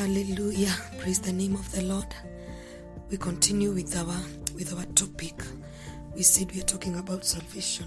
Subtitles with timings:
[0.00, 0.74] Hallelujah.
[0.96, 2.06] Praise the name of the Lord.
[3.10, 4.16] We continue with our
[4.54, 5.34] with our topic.
[6.16, 7.86] We said we are talking about salvation.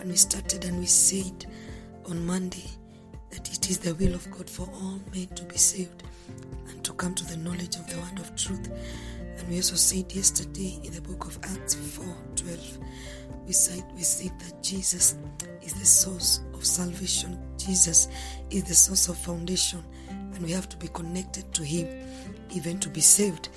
[0.00, 1.46] And we started and we said
[2.10, 2.68] on Monday
[3.30, 6.02] that it is the will of God for all men to be saved
[6.68, 8.68] and to come to the knowledge of the word of truth.
[9.38, 12.04] And we also said yesterday in the book of Acts 4
[12.34, 12.78] 12,
[13.46, 15.14] we said we said that Jesus
[15.62, 17.38] is the source of salvation.
[17.56, 18.08] Jesus
[18.50, 19.84] is the source of foundation,
[20.36, 21.88] and we have to be connected to him
[22.50, 23.48] even to be saved.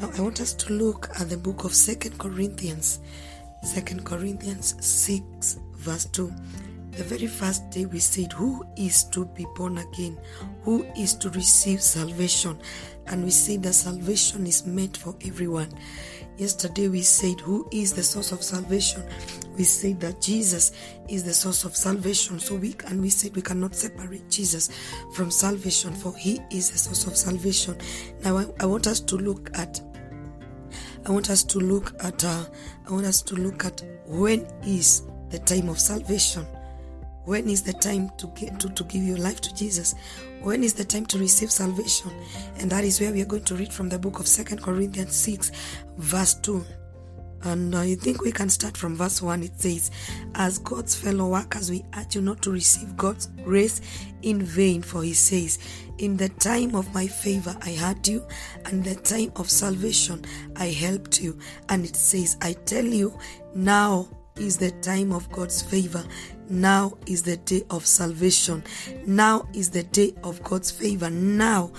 [0.00, 3.00] Now I want us to look at the book of Second Corinthians,
[3.62, 6.32] Second Corinthians 6, verse 2.
[6.98, 10.18] The very first day we said, Who is to be born again?
[10.62, 12.58] Who is to receive salvation?
[13.06, 15.68] And we said that salvation is meant for everyone.
[16.38, 19.04] Yesterday we said, Who is the source of salvation?
[19.56, 20.72] We said that Jesus
[21.08, 22.40] is the source of salvation.
[22.40, 24.68] So we and we said we cannot separate Jesus
[25.14, 27.76] from salvation, for he is the source of salvation.
[28.24, 29.80] Now I, I want us to look at
[31.06, 32.44] I want us to look at uh,
[32.88, 36.44] I want us to look at when is the time of salvation.
[37.28, 39.94] When is the time to get to, to give your life to Jesus?
[40.40, 42.10] When is the time to receive salvation?
[42.56, 45.14] And that is where we are going to read from the book of Second Corinthians
[45.14, 45.52] 6,
[45.98, 46.64] verse 2.
[47.42, 49.42] And I think we can start from verse 1.
[49.42, 49.90] It says,
[50.36, 53.82] As God's fellow workers, we urge you not to receive God's grace
[54.22, 55.58] in vain, for he says,
[55.98, 58.26] In the time of my favor I heard you,
[58.64, 60.24] and the time of salvation
[60.56, 61.38] I helped you.
[61.68, 63.18] And it says, I tell you,
[63.54, 64.08] now
[64.40, 66.04] is the time of God's favor.
[66.48, 68.64] Now is the day of salvation.
[69.06, 71.10] Now is the day of God's favor.
[71.10, 71.72] Now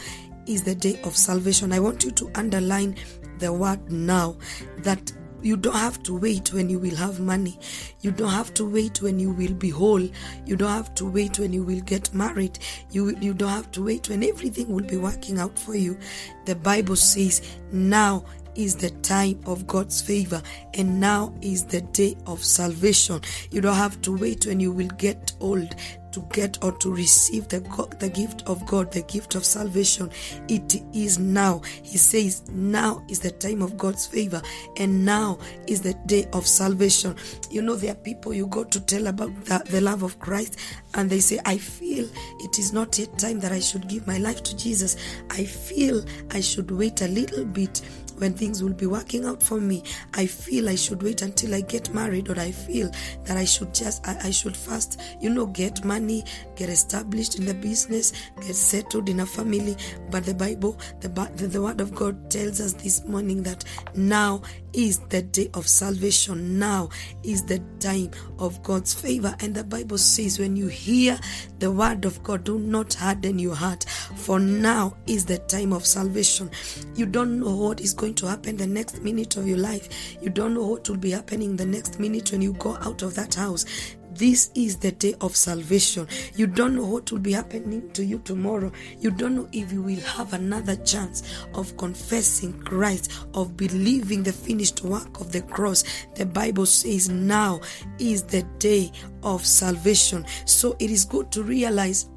[0.46, 1.72] is the day of salvation.
[1.72, 2.96] I want you to underline
[3.40, 4.38] the word now
[4.80, 7.58] that you don't have to wait when you will have money.
[8.02, 10.02] You don't have to wait when you will be whole.
[10.46, 12.60] You don't have to wait when you will get married.
[12.92, 15.98] You, you don't have to wait when everything will be working out for you.
[16.46, 18.26] The Bible says now
[18.56, 20.42] is the time of God's favor
[20.74, 23.22] and now is the day of salvation.
[23.52, 25.76] You don't have to wait when you will get old
[26.12, 27.60] to get or to receive the
[28.00, 30.10] the gift of God, the gift of salvation.
[30.48, 31.62] It is now.
[31.84, 34.42] He says, now is the time of God's favor,
[34.78, 35.38] and now
[35.68, 37.16] is the day of salvation.
[37.50, 40.58] You know, there are people you go to tell about the, the love of Christ,
[40.96, 42.08] and they say, I feel
[42.40, 44.98] it is not yet time that I should give my life to Jesus.
[45.30, 47.82] I feel I should wait a little bit
[48.20, 49.84] when things will be working out for me.
[50.14, 52.92] I feel I should wait until I get married, or I feel
[53.24, 56.24] that I should just, I, I should first, you know, get money,
[56.56, 59.76] get established in the business, get settled in a family.
[60.12, 63.64] But the Bible, the, the, the Word of God tells us this morning that
[63.96, 64.42] now
[64.74, 66.60] is the day of salvation.
[66.60, 66.90] Now
[67.24, 69.36] is the time of God's favor.
[69.40, 71.20] And the Bible says, when you hear
[71.58, 75.86] the word of God, do not harden your heart, for now is the time of
[75.86, 76.52] salvation.
[76.96, 80.18] You don't know what is going to happen the next minute of your life.
[80.22, 83.16] You don't know what will be happening the next minute when you go out of
[83.16, 83.66] that house.
[84.12, 86.08] This is the day of salvation.
[86.36, 88.72] You don't know what will be happening to you tomorrow.
[89.00, 94.34] You don't know if you will have another chance of confessing Christ, of believing the
[94.34, 95.84] finished work of the cross.
[96.16, 97.62] The Bible says now
[98.00, 98.92] is the day
[99.24, 100.26] of salvation.
[100.46, 102.08] So it is good to realize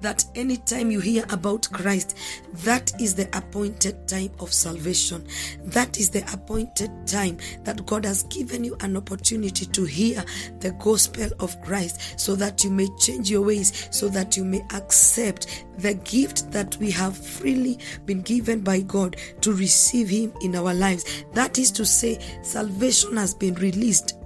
[0.00, 2.16] that anytime you hear about Christ,
[2.64, 5.26] that is the appointed time of salvation.
[5.64, 10.24] That is the appointed time that God has given you an opportunity to hear
[10.60, 14.64] the gospel of Christ so that you may change your ways, so that you may
[14.74, 20.56] accept the gift that we have freely been given by God to receive Him in
[20.56, 21.24] our lives.
[21.34, 24.17] That is to say, salvation has been released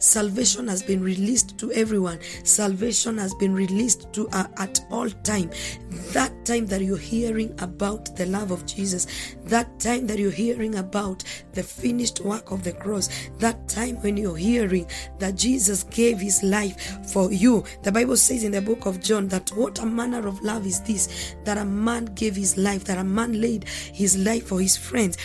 [0.00, 2.18] Salvation has been released to everyone.
[2.42, 5.50] Salvation has been released to uh, at all time.
[6.12, 9.06] That time that you're hearing about the love of Jesus,
[9.44, 11.22] that time that you're hearing about
[11.52, 14.86] the finished work of the cross, that time when you're hearing
[15.18, 17.62] that Jesus gave his life for you.
[17.82, 20.80] The Bible says in the book of John that what a manner of love is
[20.80, 24.78] this that a man gave his life, that a man laid his life for his
[24.78, 25.18] friends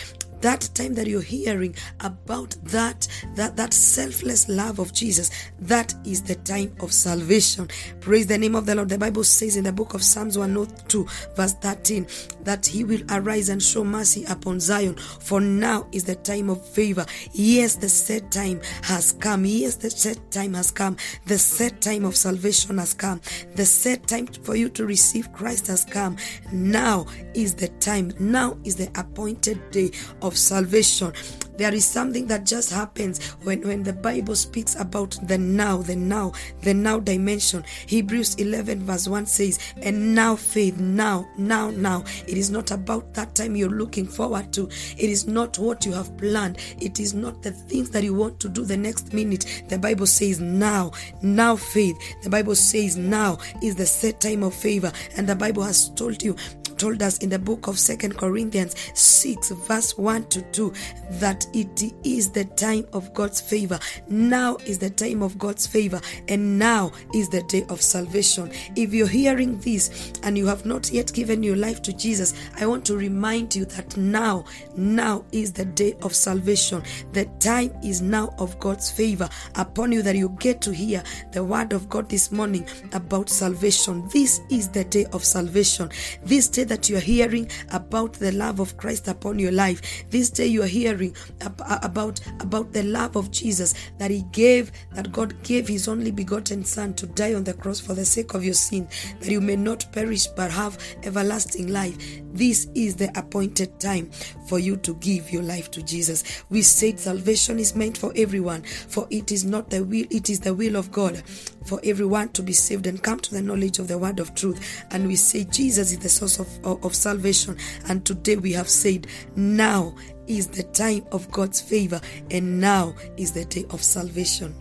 [0.46, 5.28] that time that you're hearing about that that that selfless love of Jesus
[5.58, 7.68] that is the time of salvation.
[7.98, 8.88] Praise the name of the Lord.
[8.88, 11.04] The Bible says in the book of Psalms 102
[11.34, 12.06] verse 13
[12.42, 16.64] that he will arise and show mercy upon Zion for now is the time of
[16.64, 17.04] favor.
[17.32, 19.44] Yes the set time has come.
[19.44, 20.96] Yes the set time has come.
[21.26, 23.20] The set time of salvation has come.
[23.56, 26.16] The set time for you to receive Christ has come.
[26.52, 28.12] Now is the time.
[28.20, 29.90] Now is the appointed day
[30.22, 31.12] of salvation.
[31.56, 35.96] There is something that just happens when, when the Bible speaks about the now, the
[35.96, 37.64] now, the now dimension.
[37.86, 42.04] Hebrews 11, verse 1 says, And now faith, now, now, now.
[42.26, 44.66] It is not about that time you're looking forward to.
[44.66, 46.58] It is not what you have planned.
[46.78, 49.64] It is not the things that you want to do the next minute.
[49.68, 50.92] The Bible says now,
[51.22, 51.96] now faith.
[52.22, 54.92] The Bible says now is the set time of favor.
[55.16, 56.36] And the Bible has told you
[56.76, 60.72] told us in the book of Second Corinthians 6, verse 1 to 2,
[61.12, 63.78] that it is the time of God's favor.
[64.08, 68.50] Now is the time of God's favor, and now is the day of salvation.
[68.76, 72.66] If you're hearing this and you have not yet given your life to Jesus, I
[72.66, 74.44] want to remind you that now,
[74.76, 76.82] now is the day of salvation.
[77.12, 81.02] The time is now of God's favor upon you that you get to hear
[81.32, 84.08] the word of God this morning about salvation.
[84.12, 85.90] This is the day of salvation.
[86.22, 90.04] This day that you are hearing about the love of Christ upon your life.
[90.10, 95.12] This day you are hearing about about the love of Jesus that he gave that
[95.12, 98.44] God gave his only begotten son to die on the cross for the sake of
[98.44, 98.88] your sin
[99.20, 101.96] that you may not perish but have everlasting life.
[102.32, 104.10] This is the appointed time
[104.46, 106.44] for you to give your life to Jesus.
[106.50, 110.40] We said salvation is meant for everyone for it is not the will it is
[110.40, 111.22] the will of God
[111.66, 114.84] for everyone to be saved and come to the knowledge of the word of truth.
[114.90, 117.56] And we say Jesus is the source of, of, of salvation.
[117.88, 119.94] And today we have said, now
[120.26, 124.54] is the time of God's favor, and now is the day of salvation.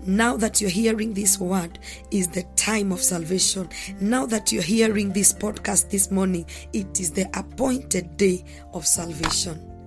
[0.00, 1.78] Now that you're hearing this word
[2.10, 3.68] is the time of salvation.
[4.00, 9.77] Now that you're hearing this podcast this morning, it is the appointed day of salvation.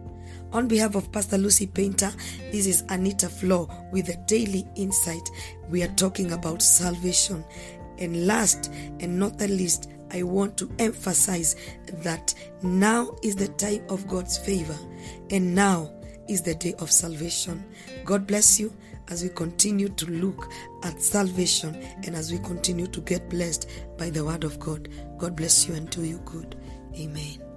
[0.53, 2.11] On behalf of Pastor Lucy Painter,
[2.51, 5.29] this is Anita Flo with a daily insight.
[5.69, 7.45] We are talking about salvation.
[7.99, 11.55] And last and not the least, I want to emphasize
[12.03, 12.33] that
[12.63, 14.77] now is the time of God's favor,
[15.29, 15.89] and now
[16.27, 17.63] is the day of salvation.
[18.03, 18.75] God bless you
[19.07, 20.51] as we continue to look
[20.83, 24.89] at salvation and as we continue to get blessed by the word of God.
[25.17, 26.57] God bless you and do you good.
[26.97, 27.50] Amen.